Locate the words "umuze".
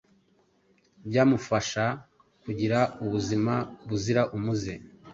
4.37-4.73